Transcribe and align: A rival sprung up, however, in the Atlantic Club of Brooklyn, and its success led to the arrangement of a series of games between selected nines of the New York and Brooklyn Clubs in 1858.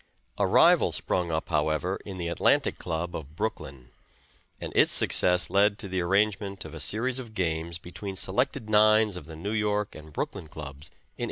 A 0.39 0.47
rival 0.47 0.91
sprung 0.91 1.31
up, 1.31 1.49
however, 1.49 1.99
in 2.05 2.17
the 2.17 2.27
Atlantic 2.27 2.79
Club 2.79 3.15
of 3.15 3.35
Brooklyn, 3.35 3.91
and 4.59 4.73
its 4.75 4.91
success 4.91 5.47
led 5.51 5.77
to 5.77 5.87
the 5.87 6.01
arrangement 6.01 6.65
of 6.65 6.73
a 6.73 6.79
series 6.79 7.19
of 7.19 7.35
games 7.35 7.77
between 7.77 8.15
selected 8.15 8.67
nines 8.67 9.15
of 9.15 9.27
the 9.27 9.35
New 9.35 9.51
York 9.53 9.93
and 9.93 10.11
Brooklyn 10.11 10.47
Clubs 10.47 10.87
in 10.87 10.93
1858. 11.19 11.19